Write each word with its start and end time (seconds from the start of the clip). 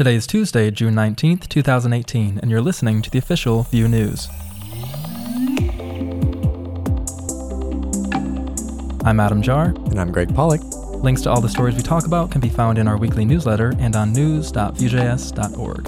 Today 0.00 0.14
is 0.14 0.26
Tuesday, 0.26 0.70
June 0.70 0.94
19th, 0.94 1.46
2018, 1.50 2.38
and 2.38 2.50
you're 2.50 2.62
listening 2.62 3.02
to 3.02 3.10
the 3.10 3.18
official 3.18 3.64
Vue 3.64 3.86
News. 3.86 4.28
I'm 9.04 9.20
Adam 9.20 9.42
Jahr. 9.42 9.74
And 9.90 10.00
I'm 10.00 10.10
Gregg 10.10 10.34
Pollack. 10.34 10.62
Links 11.04 11.20
to 11.20 11.30
all 11.30 11.42
the 11.42 11.50
stories 11.50 11.76
we 11.76 11.82
talk 11.82 12.06
about 12.06 12.30
can 12.30 12.40
be 12.40 12.48
found 12.48 12.78
in 12.78 12.88
our 12.88 12.96
weekly 12.96 13.26
newsletter 13.26 13.74
and 13.78 13.94
on 13.94 14.14
news.vuejs.org. 14.14 15.84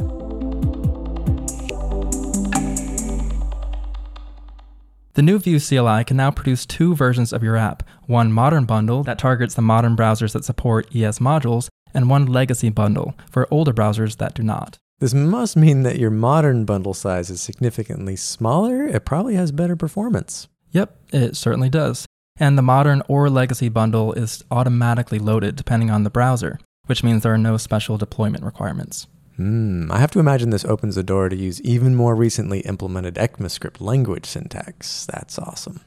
The 5.14 5.22
new 5.22 5.38
Vue 5.38 5.58
CLI 5.58 6.04
can 6.04 6.18
now 6.18 6.30
produce 6.30 6.66
two 6.66 6.94
versions 6.94 7.32
of 7.32 7.42
your 7.42 7.56
app 7.56 7.82
one 8.06 8.30
modern 8.30 8.66
bundle 8.66 9.04
that 9.04 9.18
targets 9.18 9.54
the 9.54 9.62
modern 9.62 9.96
browsers 9.96 10.34
that 10.34 10.44
support 10.44 10.94
ES 10.94 11.18
modules, 11.18 11.70
and 11.94 12.10
one 12.10 12.26
legacy 12.26 12.70
bundle 12.70 13.14
for 13.30 13.48
older 13.50 13.72
browsers 13.72 14.16
that 14.18 14.34
do 14.34 14.42
not. 14.42 14.78
This 14.98 15.14
must 15.14 15.56
mean 15.56 15.82
that 15.82 15.98
your 15.98 16.10
modern 16.10 16.64
bundle 16.64 16.94
size 16.94 17.28
is 17.28 17.40
significantly 17.40 18.14
smaller. 18.14 18.86
It 18.86 19.04
probably 19.04 19.34
has 19.34 19.50
better 19.50 19.74
performance. 19.74 20.48
Yep, 20.70 20.96
it 21.12 21.36
certainly 21.36 21.68
does. 21.68 22.06
And 22.38 22.56
the 22.56 22.62
modern 22.62 23.02
or 23.08 23.28
legacy 23.28 23.68
bundle 23.68 24.12
is 24.12 24.44
automatically 24.50 25.18
loaded 25.18 25.56
depending 25.56 25.90
on 25.90 26.04
the 26.04 26.10
browser, 26.10 26.60
which 26.86 27.02
means 27.02 27.22
there 27.22 27.34
are 27.34 27.38
no 27.38 27.56
special 27.56 27.98
deployment 27.98 28.44
requirements. 28.44 29.06
Hmm, 29.36 29.90
I 29.90 29.98
have 29.98 30.10
to 30.12 30.20
imagine 30.20 30.50
this 30.50 30.64
opens 30.64 30.94
the 30.94 31.02
door 31.02 31.28
to 31.28 31.36
use 31.36 31.60
even 31.62 31.94
more 31.94 32.14
recently 32.14 32.60
implemented 32.60 33.14
ECMAScript 33.16 33.80
language 33.80 34.26
syntax. 34.26 35.06
That's 35.06 35.38
awesome. 35.38 35.80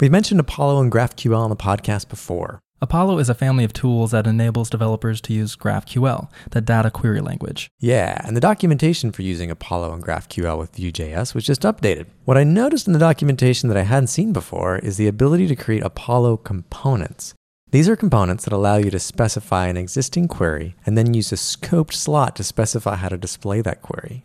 We've 0.00 0.10
mentioned 0.10 0.40
Apollo 0.40 0.80
and 0.80 0.90
GraphQL 0.90 1.38
on 1.38 1.50
the 1.50 1.56
podcast 1.56 2.08
before. 2.08 2.60
Apollo 2.82 3.18
is 3.18 3.28
a 3.28 3.34
family 3.34 3.64
of 3.64 3.74
tools 3.74 4.12
that 4.12 4.26
enables 4.26 4.70
developers 4.70 5.20
to 5.20 5.34
use 5.34 5.54
GraphQL, 5.54 6.30
the 6.52 6.62
data 6.62 6.90
query 6.90 7.20
language. 7.20 7.70
Yeah, 7.78 8.18
and 8.24 8.34
the 8.34 8.40
documentation 8.40 9.12
for 9.12 9.20
using 9.20 9.50
Apollo 9.50 9.92
and 9.92 10.02
GraphQL 10.02 10.58
with 10.58 10.74
Vue.js 10.74 11.34
was 11.34 11.44
just 11.44 11.60
updated. 11.60 12.06
What 12.24 12.38
I 12.38 12.44
noticed 12.44 12.86
in 12.86 12.94
the 12.94 12.98
documentation 12.98 13.68
that 13.68 13.76
I 13.76 13.82
hadn't 13.82 14.06
seen 14.06 14.32
before 14.32 14.78
is 14.78 14.96
the 14.96 15.08
ability 15.08 15.46
to 15.48 15.56
create 15.56 15.82
Apollo 15.82 16.38
components. 16.38 17.34
These 17.70 17.86
are 17.86 17.96
components 17.96 18.44
that 18.44 18.54
allow 18.54 18.76
you 18.76 18.90
to 18.90 18.98
specify 18.98 19.66
an 19.66 19.76
existing 19.76 20.28
query 20.28 20.74
and 20.86 20.96
then 20.96 21.12
use 21.12 21.32
a 21.32 21.36
scoped 21.36 21.92
slot 21.92 22.34
to 22.36 22.44
specify 22.44 22.96
how 22.96 23.10
to 23.10 23.18
display 23.18 23.60
that 23.60 23.82
query. 23.82 24.24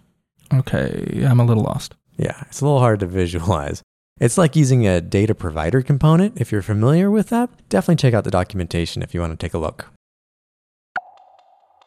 Okay, 0.54 1.26
I'm 1.28 1.42
a 1.42 1.46
little 1.46 1.64
lost. 1.64 1.96
Yeah, 2.16 2.42
it's 2.48 2.62
a 2.62 2.66
little 2.66 2.80
hard 2.80 3.02
to 3.02 3.06
visualize. 3.06 3.84
It's 4.18 4.38
like 4.38 4.56
using 4.56 4.88
a 4.88 5.02
data 5.02 5.36
provider 5.36 5.82
component. 5.82 6.40
If 6.40 6.50
you're 6.50 6.62
familiar 6.62 7.12
with 7.12 7.28
that, 7.30 7.50
definitely 7.68 7.98
check 7.98 8.14
out 8.14 8.24
the 8.24 8.32
documentation 8.32 9.02
if 9.02 9.14
you 9.14 9.20
want 9.20 9.38
to 9.38 9.46
take 9.46 9.54
a 9.54 9.58
look. 9.58 9.88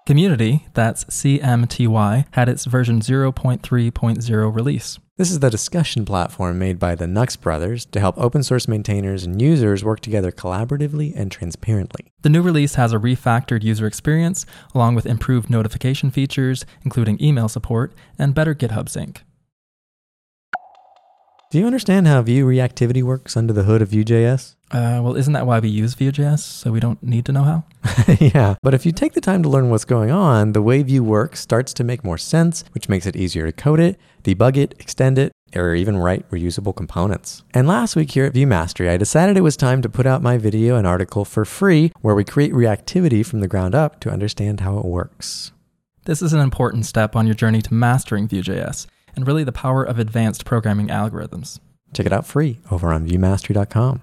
Community, 0.04 0.66
that's 0.74 1.04
CMTY, 1.04 2.26
had 2.32 2.48
its 2.50 2.66
version 2.66 3.00
0.3.0 3.00 4.54
release. 4.54 4.98
This 5.16 5.30
is 5.30 5.40
the 5.40 5.50
discussion 5.50 6.04
platform 6.04 6.58
made 6.58 6.78
by 6.78 6.94
the 6.94 7.06
Nuxt 7.06 7.40
brothers 7.40 7.86
to 7.86 8.00
help 8.00 8.18
open 8.18 8.42
source 8.42 8.68
maintainers 8.68 9.24
and 9.24 9.40
users 9.40 9.82
work 9.82 10.00
together 10.00 10.30
collaboratively 10.30 11.14
and 11.16 11.32
transparently. 11.32 12.12
The 12.20 12.28
new 12.28 12.42
release 12.42 12.74
has 12.74 12.92
a 12.92 12.98
refactored 12.98 13.62
user 13.62 13.86
experience, 13.86 14.44
along 14.74 14.94
with 14.94 15.06
improved 15.06 15.48
notification 15.48 16.10
features, 16.10 16.66
including 16.82 17.22
email 17.22 17.48
support, 17.48 17.94
and 18.18 18.34
better 18.34 18.54
GitHub 18.54 18.88
sync. 18.88 19.24
Do 21.50 21.58
you 21.58 21.64
understand 21.64 22.06
how 22.06 22.20
Vue 22.20 22.44
reactivity 22.44 23.02
works 23.02 23.34
under 23.34 23.54
the 23.54 23.62
hood 23.62 23.80
of 23.80 23.88
Vue.js? 23.88 24.56
Uh, 24.70 25.00
well, 25.02 25.16
isn't 25.16 25.32
that 25.32 25.46
why 25.46 25.58
we 25.60 25.70
use 25.70 25.94
Vue.js? 25.94 26.40
So 26.40 26.70
we 26.70 26.78
don't 26.78 27.02
need 27.02 27.24
to 27.24 27.32
know 27.32 27.42
how? 27.42 27.64
yeah, 28.20 28.56
but 28.62 28.74
if 28.74 28.84
you 28.84 28.92
take 28.92 29.14
the 29.14 29.22
time 29.22 29.42
to 29.42 29.48
learn 29.48 29.70
what's 29.70 29.86
going 29.86 30.10
on, 30.10 30.52
the 30.52 30.60
way 30.60 30.82
Vue 30.82 31.02
works 31.02 31.40
starts 31.40 31.72
to 31.72 31.84
make 31.84 32.04
more 32.04 32.18
sense, 32.18 32.64
which 32.72 32.90
makes 32.90 33.06
it 33.06 33.16
easier 33.16 33.46
to 33.46 33.52
code 33.52 33.80
it, 33.80 33.98
debug 34.24 34.58
it, 34.58 34.74
extend 34.78 35.16
it, 35.16 35.32
or 35.56 35.74
even 35.74 35.96
write 35.96 36.30
reusable 36.30 36.76
components. 36.76 37.44
And 37.54 37.66
last 37.66 37.96
week 37.96 38.10
here 38.10 38.26
at 38.26 38.34
Vue 38.34 38.46
Mastery, 38.46 38.90
I 38.90 38.98
decided 38.98 39.38
it 39.38 39.40
was 39.40 39.56
time 39.56 39.80
to 39.80 39.88
put 39.88 40.04
out 40.04 40.20
my 40.20 40.36
video 40.36 40.76
and 40.76 40.86
article 40.86 41.24
for 41.24 41.46
free 41.46 41.92
where 42.02 42.14
we 42.14 42.24
create 42.24 42.52
reactivity 42.52 43.24
from 43.24 43.40
the 43.40 43.48
ground 43.48 43.74
up 43.74 44.00
to 44.00 44.10
understand 44.10 44.60
how 44.60 44.76
it 44.76 44.84
works. 44.84 45.52
This 46.04 46.20
is 46.20 46.34
an 46.34 46.40
important 46.40 46.84
step 46.84 47.16
on 47.16 47.24
your 47.24 47.34
journey 47.34 47.62
to 47.62 47.72
mastering 47.72 48.28
Vue.js 48.28 48.86
and 49.18 49.26
really 49.26 49.42
the 49.42 49.50
power 49.50 49.82
of 49.82 49.98
advanced 49.98 50.44
programming 50.44 50.86
algorithms. 50.86 51.58
Check 51.92 52.06
it 52.06 52.12
out 52.12 52.24
free 52.24 52.60
over 52.70 52.92
on 52.92 53.08
vuemastery.com. 53.08 54.00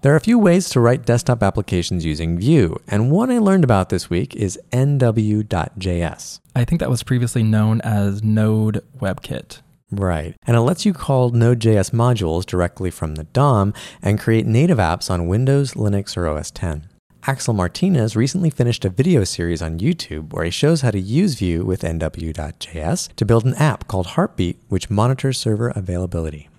There 0.00 0.12
are 0.12 0.16
a 0.16 0.20
few 0.20 0.38
ways 0.38 0.70
to 0.70 0.80
write 0.80 1.04
desktop 1.04 1.42
applications 1.42 2.06
using 2.06 2.38
Vue, 2.38 2.80
and 2.88 3.10
one 3.10 3.30
I 3.30 3.38
learned 3.38 3.62
about 3.62 3.90
this 3.90 4.08
week 4.08 4.34
is 4.34 4.58
nw.js. 4.72 6.40
I 6.56 6.64
think 6.64 6.80
that 6.80 6.90
was 6.90 7.02
previously 7.02 7.42
known 7.42 7.82
as 7.82 8.22
Node 8.22 8.82
WebKit. 8.98 9.60
Right. 9.90 10.34
And 10.46 10.56
it 10.56 10.60
lets 10.60 10.86
you 10.86 10.94
call 10.94 11.30
Node.js 11.30 11.90
modules 11.90 12.46
directly 12.46 12.90
from 12.90 13.16
the 13.16 13.24
DOM 13.24 13.74
and 14.00 14.18
create 14.18 14.46
native 14.46 14.78
apps 14.78 15.10
on 15.10 15.26
Windows, 15.26 15.74
Linux, 15.74 16.16
or 16.16 16.26
OS 16.26 16.50
X. 16.58 16.86
Axel 17.26 17.54
Martinez 17.54 18.16
recently 18.16 18.50
finished 18.50 18.84
a 18.84 18.90
video 18.90 19.24
series 19.24 19.62
on 19.62 19.78
YouTube 19.78 20.34
where 20.34 20.44
he 20.44 20.50
shows 20.50 20.82
how 20.82 20.90
to 20.90 21.00
use 21.00 21.36
Vue 21.36 21.64
with 21.64 21.80
nw.js 21.80 23.16
to 23.16 23.24
build 23.24 23.46
an 23.46 23.54
app 23.54 23.88
called 23.88 24.08
Heartbeat, 24.08 24.60
which 24.68 24.90
monitors 24.90 25.38
server 25.38 25.68
availability. 25.70 26.50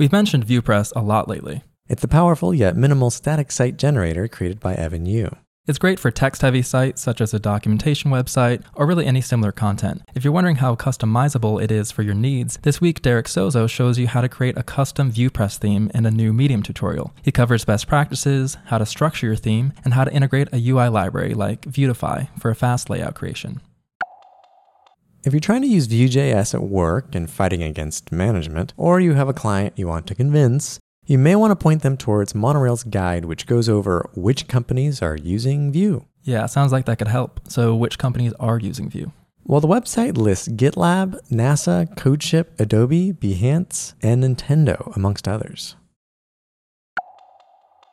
We've 0.00 0.10
mentioned 0.10 0.48
VuePress 0.48 0.92
a 0.96 1.00
lot 1.00 1.28
lately. 1.28 1.62
It's 1.88 2.02
the 2.02 2.08
powerful 2.08 2.52
yet 2.52 2.76
minimal 2.76 3.10
static 3.10 3.52
site 3.52 3.76
generator 3.76 4.26
created 4.26 4.58
by 4.58 4.74
Evan 4.74 5.06
You. 5.06 5.36
It's 5.66 5.78
great 5.78 5.98
for 5.98 6.10
text 6.10 6.42
heavy 6.42 6.60
sites 6.60 7.00
such 7.00 7.22
as 7.22 7.32
a 7.32 7.38
documentation 7.38 8.10
website 8.10 8.62
or 8.74 8.84
really 8.84 9.06
any 9.06 9.22
similar 9.22 9.50
content. 9.50 10.02
If 10.14 10.22
you're 10.22 10.32
wondering 10.32 10.56
how 10.56 10.74
customizable 10.74 11.62
it 11.62 11.72
is 11.72 11.90
for 11.90 12.02
your 12.02 12.12
needs, 12.14 12.58
this 12.60 12.82
week 12.82 13.00
Derek 13.00 13.24
Sozo 13.24 13.66
shows 13.66 13.98
you 13.98 14.06
how 14.06 14.20
to 14.20 14.28
create 14.28 14.58
a 14.58 14.62
custom 14.62 15.10
VuePress 15.10 15.56
theme 15.56 15.90
in 15.94 16.04
a 16.04 16.10
new 16.10 16.34
Medium 16.34 16.62
tutorial. 16.62 17.14
He 17.22 17.32
covers 17.32 17.64
best 17.64 17.88
practices, 17.88 18.58
how 18.66 18.76
to 18.76 18.84
structure 18.84 19.26
your 19.26 19.36
theme, 19.36 19.72
and 19.86 19.94
how 19.94 20.04
to 20.04 20.12
integrate 20.12 20.52
a 20.52 20.68
UI 20.68 20.88
library 20.88 21.32
like 21.32 21.62
Vuetify 21.62 22.28
for 22.38 22.50
a 22.50 22.54
fast 22.54 22.90
layout 22.90 23.14
creation. 23.14 23.62
If 25.24 25.32
you're 25.32 25.40
trying 25.40 25.62
to 25.62 25.68
use 25.68 25.86
Vue.js 25.86 26.52
at 26.52 26.62
work 26.62 27.14
and 27.14 27.30
fighting 27.30 27.62
against 27.62 28.12
management, 28.12 28.74
or 28.76 29.00
you 29.00 29.14
have 29.14 29.30
a 29.30 29.32
client 29.32 29.72
you 29.78 29.88
want 29.88 30.06
to 30.08 30.14
convince, 30.14 30.78
you 31.06 31.18
may 31.18 31.36
want 31.36 31.50
to 31.50 31.56
point 31.56 31.82
them 31.82 31.96
towards 31.96 32.34
Monterail's 32.34 32.84
guide, 32.84 33.24
which 33.24 33.46
goes 33.46 33.68
over 33.68 34.08
which 34.14 34.48
companies 34.48 35.02
are 35.02 35.16
using 35.16 35.70
Vue. 35.72 36.06
Yeah, 36.22 36.46
sounds 36.46 36.72
like 36.72 36.86
that 36.86 36.98
could 36.98 37.08
help. 37.08 37.40
So, 37.48 37.74
which 37.74 37.98
companies 37.98 38.32
are 38.40 38.58
using 38.58 38.88
Vue? 38.88 39.12
Well, 39.44 39.60
the 39.60 39.68
website 39.68 40.16
lists 40.16 40.48
GitLab, 40.48 41.18
NASA, 41.30 41.94
CodeShip, 41.96 42.58
Adobe, 42.58 43.12
Behance, 43.12 43.92
and 44.02 44.24
Nintendo, 44.24 44.94
amongst 44.96 45.28
others. 45.28 45.76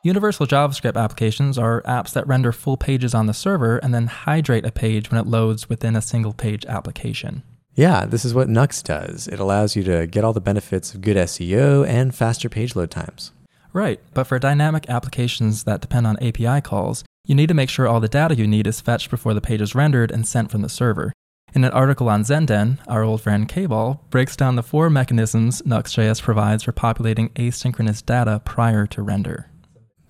Universal 0.02 0.46
JavaScript 0.46 0.96
applications 0.96 1.58
are 1.58 1.82
apps 1.82 2.12
that 2.14 2.26
render 2.26 2.50
full 2.50 2.76
pages 2.76 3.14
on 3.14 3.26
the 3.26 3.34
server 3.34 3.76
and 3.78 3.94
then 3.94 4.08
hydrate 4.08 4.66
a 4.66 4.72
page 4.72 5.10
when 5.10 5.20
it 5.20 5.28
loads 5.28 5.68
within 5.68 5.94
a 5.94 6.02
single 6.02 6.32
page 6.32 6.64
application. 6.66 7.42
Yeah, 7.74 8.04
this 8.04 8.24
is 8.24 8.34
what 8.34 8.48
Nuxt 8.48 8.84
does. 8.84 9.26
It 9.28 9.40
allows 9.40 9.76
you 9.76 9.82
to 9.84 10.06
get 10.06 10.24
all 10.24 10.34
the 10.34 10.40
benefits 10.40 10.94
of 10.94 11.00
good 11.00 11.16
SEO 11.16 11.86
and 11.86 12.14
faster 12.14 12.48
page 12.48 12.76
load 12.76 12.90
times. 12.90 13.32
Right, 13.72 14.00
but 14.12 14.24
for 14.24 14.38
dynamic 14.38 14.90
applications 14.90 15.64
that 15.64 15.80
depend 15.80 16.06
on 16.06 16.22
API 16.22 16.60
calls, 16.60 17.04
you 17.24 17.34
need 17.34 17.48
to 17.48 17.54
make 17.54 17.70
sure 17.70 17.88
all 17.88 18.00
the 18.00 18.08
data 18.08 18.34
you 18.34 18.46
need 18.46 18.66
is 18.66 18.82
fetched 18.82 19.10
before 19.10 19.32
the 19.32 19.40
page 19.40 19.62
is 19.62 19.74
rendered 19.74 20.10
and 20.10 20.26
sent 20.26 20.50
from 20.50 20.60
the 20.60 20.68
server. 20.68 21.12
In 21.54 21.64
an 21.64 21.72
article 21.72 22.08
on 22.08 22.24
Zendev, 22.24 22.78
our 22.88 23.02
old 23.02 23.22
friend 23.22 23.48
Kball 23.48 24.00
breaks 24.10 24.36
down 24.36 24.56
the 24.56 24.62
four 24.62 24.90
mechanisms 24.90 25.62
Nuxt.js 25.62 26.20
provides 26.20 26.62
for 26.62 26.72
populating 26.72 27.30
asynchronous 27.30 28.04
data 28.04 28.42
prior 28.44 28.86
to 28.88 29.02
render. 29.02 29.50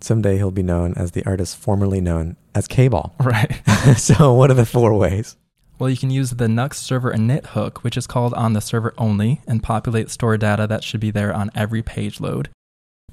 Someday 0.01 0.37
he'll 0.37 0.51
be 0.51 0.65
known 0.65 0.95
as 0.95 1.13
the 1.13 1.25
artist 1.25 1.57
formerly 1.57 2.01
known 2.01 2.37
as 2.57 2.67
Kball. 2.67 3.13
Right. 3.21 3.61
so, 3.99 4.33
what 4.35 4.51
are 4.51 4.55
the 4.55 4.67
four 4.67 4.95
ways? 4.95 5.37
Well, 5.83 5.91
you 5.91 5.97
can 5.97 6.11
use 6.11 6.31
the 6.31 6.47
Nuxt 6.47 6.75
server 6.75 7.13
init 7.13 7.45
hook, 7.45 7.83
which 7.83 7.97
is 7.97 8.07
called 8.07 8.35
on 8.35 8.53
the 8.53 8.61
server 8.61 8.95
only, 8.97 9.41
and 9.49 9.65
populate 9.65 10.11
store 10.11 10.37
data 10.37 10.65
that 10.69 10.85
should 10.85 11.01
be 11.01 11.11
there 11.11 11.35
on 11.35 11.51
every 11.57 11.83
page 11.83 12.21
load. 12.21 12.51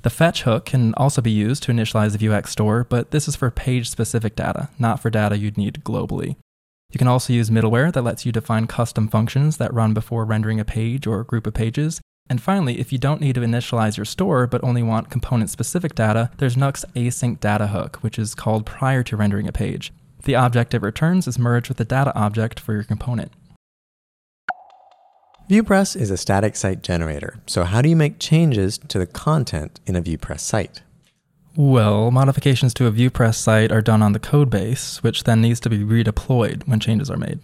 The 0.03 0.11
fetch 0.11 0.43
hook 0.43 0.65
can 0.65 0.93
also 0.93 1.19
be 1.19 1.31
used 1.31 1.63
to 1.63 1.71
initialize 1.71 2.15
the 2.15 2.27
Vuex 2.27 2.49
store, 2.49 2.83
but 2.83 3.09
this 3.09 3.27
is 3.27 3.35
for 3.35 3.49
page 3.49 3.89
specific 3.89 4.35
data, 4.35 4.69
not 4.77 4.99
for 4.99 5.09
data 5.09 5.35
you'd 5.35 5.57
need 5.57 5.81
globally. 5.83 6.35
You 6.91 6.99
can 6.99 7.07
also 7.07 7.33
use 7.33 7.49
middleware 7.49 7.91
that 7.91 8.03
lets 8.03 8.23
you 8.23 8.31
define 8.31 8.67
custom 8.67 9.07
functions 9.07 9.57
that 9.57 9.73
run 9.73 9.95
before 9.95 10.23
rendering 10.23 10.59
a 10.59 10.63
page 10.63 11.07
or 11.07 11.21
a 11.21 11.25
group 11.25 11.47
of 11.47 11.55
pages. 11.55 12.01
And 12.29 12.39
finally, 12.39 12.79
if 12.79 12.91
you 12.91 12.99
don't 12.99 13.19
need 13.19 13.33
to 13.33 13.41
initialize 13.41 13.97
your 13.97 14.05
store 14.05 14.45
but 14.45 14.63
only 14.63 14.83
want 14.83 15.09
component 15.09 15.49
specific 15.49 15.95
data, 15.95 16.29
there's 16.37 16.55
Nuxt 16.55 16.85
async 16.93 17.39
data 17.39 17.65
hook, 17.65 17.97
which 18.01 18.19
is 18.19 18.35
called 18.35 18.67
prior 18.67 19.01
to 19.01 19.17
rendering 19.17 19.47
a 19.47 19.51
page. 19.51 19.91
The 20.23 20.35
object 20.35 20.73
it 20.73 20.81
returns 20.81 21.27
is 21.27 21.39
merged 21.39 21.69
with 21.69 21.77
the 21.77 21.85
data 21.85 22.13
object 22.15 22.59
for 22.59 22.73
your 22.73 22.83
component. 22.83 23.31
VuePress 25.49 25.99
is 25.99 26.11
a 26.11 26.17
static 26.17 26.55
site 26.55 26.83
generator, 26.83 27.39
so 27.47 27.63
how 27.63 27.81
do 27.81 27.89
you 27.89 27.95
make 27.95 28.19
changes 28.19 28.77
to 28.77 28.99
the 28.99 29.07
content 29.07 29.79
in 29.87 29.95
a 29.95 30.01
VuePress 30.01 30.41
site? 30.41 30.83
Well, 31.55 32.11
modifications 32.11 32.73
to 32.75 32.85
a 32.85 32.91
VuePress 32.91 33.35
site 33.35 33.71
are 33.71 33.81
done 33.81 34.03
on 34.03 34.13
the 34.13 34.19
code 34.19 34.51
base, 34.51 35.01
which 35.01 35.23
then 35.23 35.41
needs 35.41 35.59
to 35.61 35.69
be 35.69 35.79
redeployed 35.79 36.67
when 36.67 36.79
changes 36.79 37.09
are 37.09 37.17
made. 37.17 37.39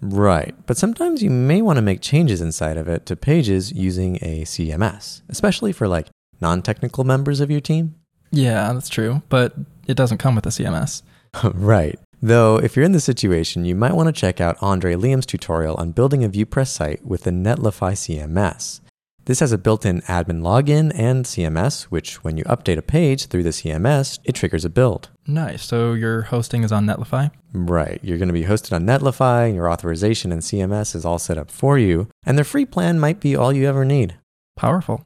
Right, 0.00 0.54
but 0.66 0.76
sometimes 0.76 1.22
you 1.22 1.30
may 1.30 1.62
want 1.62 1.76
to 1.76 1.82
make 1.82 2.00
changes 2.00 2.40
inside 2.40 2.76
of 2.76 2.88
it 2.88 3.06
to 3.06 3.16
pages 3.16 3.72
using 3.72 4.16
a 4.16 4.42
CMS, 4.42 5.22
especially 5.28 5.72
for 5.72 5.86
like 5.88 6.08
non 6.40 6.62
technical 6.62 7.04
members 7.04 7.40
of 7.40 7.50
your 7.50 7.60
team. 7.60 7.94
Yeah, 8.30 8.72
that's 8.72 8.88
true, 8.88 9.22
but 9.28 9.54
it 9.86 9.96
doesn't 9.96 10.18
come 10.18 10.34
with 10.34 10.46
a 10.46 10.50
CMS. 10.50 11.02
right. 11.54 11.98
Though, 12.20 12.56
if 12.56 12.74
you're 12.74 12.84
in 12.84 12.92
this 12.92 13.04
situation, 13.04 13.64
you 13.64 13.74
might 13.74 13.94
want 13.94 14.08
to 14.08 14.20
check 14.20 14.40
out 14.40 14.56
Andre 14.60 14.96
Liem's 14.96 15.26
tutorial 15.26 15.76
on 15.76 15.92
building 15.92 16.24
a 16.24 16.28
VuePress 16.28 16.68
site 16.68 17.04
with 17.04 17.22
the 17.22 17.30
Netlify 17.30 17.92
CMS. 17.92 18.80
This 19.28 19.40
has 19.40 19.52
a 19.52 19.58
built 19.58 19.84
in 19.84 20.00
admin 20.02 20.40
login 20.40 20.90
and 20.94 21.26
CMS, 21.26 21.82
which, 21.84 22.24
when 22.24 22.38
you 22.38 22.44
update 22.44 22.78
a 22.78 22.82
page 22.82 23.26
through 23.26 23.42
the 23.42 23.50
CMS, 23.50 24.18
it 24.24 24.34
triggers 24.34 24.64
a 24.64 24.70
build. 24.70 25.10
Nice. 25.26 25.62
So 25.62 25.92
your 25.92 26.22
hosting 26.22 26.64
is 26.64 26.72
on 26.72 26.86
Netlify? 26.86 27.30
Right. 27.52 28.00
You're 28.02 28.16
going 28.16 28.30
to 28.30 28.32
be 28.32 28.44
hosted 28.44 28.72
on 28.72 28.86
Netlify, 28.86 29.46
and 29.46 29.54
your 29.54 29.70
authorization 29.70 30.32
and 30.32 30.40
CMS 30.40 30.96
is 30.96 31.04
all 31.04 31.18
set 31.18 31.36
up 31.36 31.50
for 31.50 31.78
you, 31.78 32.08
and 32.24 32.38
their 32.38 32.44
free 32.44 32.64
plan 32.64 32.98
might 32.98 33.20
be 33.20 33.36
all 33.36 33.52
you 33.52 33.68
ever 33.68 33.84
need. 33.84 34.16
Powerful. 34.56 35.04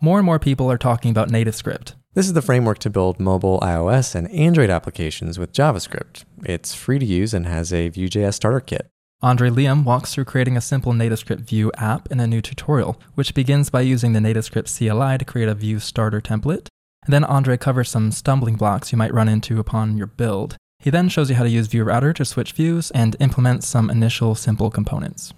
More 0.00 0.18
and 0.18 0.26
more 0.26 0.38
people 0.38 0.70
are 0.70 0.78
talking 0.78 1.10
about 1.10 1.28
NativeScript. 1.28 1.94
This 2.14 2.26
is 2.26 2.34
the 2.34 2.42
framework 2.42 2.78
to 2.80 2.90
build 2.90 3.18
mobile 3.18 3.58
iOS 3.60 4.14
and 4.14 4.30
Android 4.30 4.68
applications 4.68 5.38
with 5.38 5.54
JavaScript. 5.54 6.24
It's 6.44 6.74
free 6.74 6.98
to 6.98 7.06
use 7.06 7.32
and 7.32 7.46
has 7.46 7.72
a 7.72 7.88
Vue.js 7.88 8.34
starter 8.34 8.60
kit. 8.60 8.86
Andre 9.22 9.48
Liem 9.48 9.82
walks 9.82 10.12
through 10.12 10.26
creating 10.26 10.54
a 10.54 10.60
simple 10.60 10.92
NativeScript 10.92 11.40
Vue 11.40 11.72
app 11.78 12.12
in 12.12 12.20
a 12.20 12.26
new 12.26 12.42
tutorial, 12.42 13.00
which 13.14 13.32
begins 13.32 13.70
by 13.70 13.80
using 13.80 14.12
the 14.12 14.20
NativeScript 14.20 14.76
CLI 14.76 15.16
to 15.16 15.24
create 15.24 15.48
a 15.48 15.54
Vue 15.54 15.78
starter 15.78 16.20
template. 16.20 16.66
And 17.06 17.14
then 17.14 17.24
Andre 17.24 17.56
covers 17.56 17.88
some 17.88 18.12
stumbling 18.12 18.56
blocks 18.56 18.92
you 18.92 18.98
might 18.98 19.14
run 19.14 19.30
into 19.30 19.58
upon 19.58 19.96
your 19.96 20.06
build. 20.06 20.58
He 20.80 20.90
then 20.90 21.08
shows 21.08 21.30
you 21.30 21.36
how 21.36 21.44
to 21.44 21.48
use 21.48 21.68
Vue 21.68 21.82
Router 21.82 22.12
to 22.12 22.26
switch 22.26 22.52
views 22.52 22.90
and 22.90 23.16
implement 23.20 23.64
some 23.64 23.88
initial 23.88 24.34
simple 24.34 24.70
components. 24.70 25.32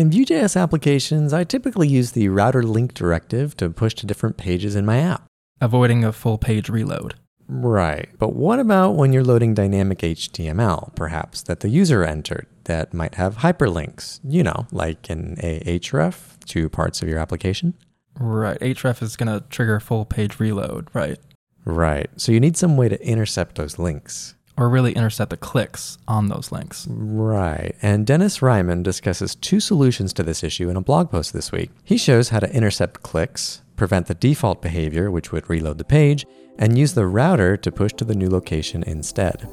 In 0.00 0.10
Vue.js 0.10 0.58
applications, 0.58 1.34
I 1.34 1.44
typically 1.44 1.86
use 1.86 2.12
the 2.12 2.30
router 2.30 2.62
link 2.62 2.94
directive 2.94 3.54
to 3.58 3.68
push 3.68 3.92
to 3.96 4.06
different 4.06 4.38
pages 4.38 4.74
in 4.74 4.86
my 4.86 4.96
app. 4.96 5.26
Avoiding 5.60 6.04
a 6.04 6.10
full 6.10 6.38
page 6.38 6.70
reload. 6.70 7.16
Right. 7.46 8.08
But 8.18 8.32
what 8.32 8.60
about 8.60 8.92
when 8.92 9.12
you're 9.12 9.22
loading 9.22 9.52
dynamic 9.52 9.98
HTML, 9.98 10.94
perhaps, 10.94 11.42
that 11.42 11.60
the 11.60 11.68
user 11.68 12.02
entered 12.02 12.46
that 12.64 12.94
might 12.94 13.16
have 13.16 13.36
hyperlinks, 13.36 14.20
you 14.24 14.42
know, 14.42 14.66
like 14.72 15.10
an 15.10 15.36
href 15.36 16.38
to 16.46 16.70
parts 16.70 17.02
of 17.02 17.08
your 17.10 17.18
application? 17.18 17.74
Right. 18.18 18.58
href 18.58 19.02
is 19.02 19.18
going 19.18 19.28
to 19.28 19.46
trigger 19.50 19.74
a 19.74 19.80
full 19.82 20.06
page 20.06 20.40
reload, 20.40 20.88
right? 20.94 21.18
Right. 21.66 22.08
So 22.16 22.32
you 22.32 22.40
need 22.40 22.56
some 22.56 22.78
way 22.78 22.88
to 22.88 23.06
intercept 23.06 23.56
those 23.56 23.78
links. 23.78 24.34
Or 24.60 24.68
really 24.68 24.92
intercept 24.92 25.30
the 25.30 25.38
clicks 25.38 25.96
on 26.06 26.28
those 26.28 26.52
links. 26.52 26.86
Right. 26.90 27.74
And 27.80 28.06
Dennis 28.06 28.40
Reimann 28.40 28.82
discusses 28.82 29.34
two 29.34 29.58
solutions 29.58 30.12
to 30.12 30.22
this 30.22 30.44
issue 30.44 30.68
in 30.68 30.76
a 30.76 30.82
blog 30.82 31.10
post 31.10 31.32
this 31.32 31.50
week. 31.50 31.70
He 31.82 31.96
shows 31.96 32.28
how 32.28 32.40
to 32.40 32.54
intercept 32.54 33.02
clicks, 33.02 33.62
prevent 33.76 34.06
the 34.06 34.14
default 34.14 34.60
behavior, 34.60 35.10
which 35.10 35.32
would 35.32 35.48
reload 35.48 35.78
the 35.78 35.84
page, 35.84 36.26
and 36.58 36.76
use 36.76 36.92
the 36.92 37.06
router 37.06 37.56
to 37.56 37.72
push 37.72 37.94
to 37.94 38.04
the 38.04 38.14
new 38.14 38.28
location 38.28 38.82
instead. 38.82 39.48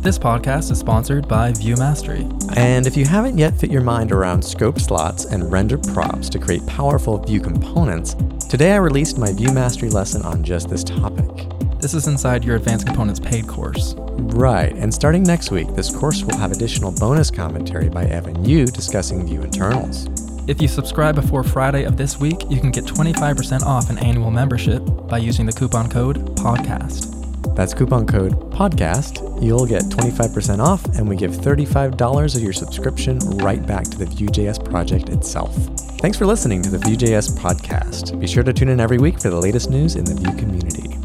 This 0.00 0.18
podcast 0.18 0.70
is 0.70 0.78
sponsored 0.78 1.28
by 1.28 1.52
Vue 1.52 1.76
Mastery. 1.76 2.26
And 2.56 2.86
if 2.86 2.96
you 2.96 3.04
haven't 3.04 3.36
yet 3.36 3.58
fit 3.58 3.70
your 3.70 3.82
mind 3.82 4.10
around 4.10 4.40
scope 4.40 4.80
slots 4.80 5.26
and 5.26 5.52
render 5.52 5.76
props 5.76 6.30
to 6.30 6.38
create 6.38 6.64
powerful 6.66 7.18
Vue 7.18 7.40
components, 7.40 8.16
today 8.48 8.72
I 8.72 8.76
released 8.76 9.18
my 9.18 9.30
Vue 9.32 9.52
Mastery 9.52 9.90
lesson 9.90 10.22
on 10.22 10.42
just 10.42 10.70
this 10.70 10.82
topic. 10.82 11.48
This 11.80 11.92
is 11.92 12.06
inside 12.06 12.44
your 12.44 12.56
Advanced 12.56 12.86
Components 12.86 13.20
paid 13.20 13.46
course. 13.46 13.94
Right, 13.98 14.72
and 14.74 14.92
starting 14.92 15.22
next 15.22 15.50
week, 15.50 15.74
this 15.74 15.94
course 15.94 16.24
will 16.24 16.36
have 16.38 16.50
additional 16.50 16.90
bonus 16.90 17.30
commentary 17.30 17.90
by 17.90 18.06
Evan 18.06 18.44
You 18.44 18.64
discussing 18.66 19.26
Vue 19.26 19.42
internals. 19.42 20.08
If 20.48 20.62
you 20.62 20.68
subscribe 20.68 21.14
before 21.14 21.44
Friday 21.44 21.84
of 21.84 21.98
this 21.98 22.18
week, 22.18 22.42
you 22.48 22.58
can 22.58 22.70
get 22.70 22.84
25% 22.84 23.62
off 23.62 23.90
an 23.90 23.98
annual 23.98 24.30
membership 24.30 24.82
by 25.06 25.18
using 25.18 25.44
the 25.44 25.52
coupon 25.52 25.90
code 25.90 26.34
PODCAST. 26.36 27.17
That's 27.58 27.74
coupon 27.74 28.06
code 28.06 28.34
PODCAST. 28.52 29.42
You'll 29.42 29.66
get 29.66 29.82
25% 29.82 30.60
off, 30.60 30.84
and 30.96 31.08
we 31.08 31.16
give 31.16 31.32
$35 31.32 32.36
of 32.36 32.40
your 32.40 32.52
subscription 32.52 33.18
right 33.38 33.66
back 33.66 33.82
to 33.86 33.98
the 33.98 34.06
Vue.js 34.06 34.64
project 34.64 35.08
itself. 35.08 35.56
Thanks 35.98 36.16
for 36.16 36.24
listening 36.24 36.62
to 36.62 36.70
the 36.70 36.78
Vue.js 36.78 37.36
podcast. 37.36 38.20
Be 38.20 38.28
sure 38.28 38.44
to 38.44 38.52
tune 38.52 38.68
in 38.68 38.78
every 38.78 38.98
week 38.98 39.18
for 39.18 39.30
the 39.30 39.40
latest 39.40 39.70
news 39.70 39.96
in 39.96 40.04
the 40.04 40.14
Vue 40.14 40.36
community. 40.36 40.97